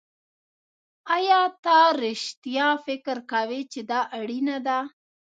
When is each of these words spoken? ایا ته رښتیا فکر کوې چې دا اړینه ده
ایا 1.15 1.41
ته 1.63 1.77
رښتیا 2.03 2.67
فکر 2.85 3.17
کوې 3.31 3.61
چې 3.71 3.81
دا 3.89 3.99
اړینه 4.19 4.57
ده 4.67 4.79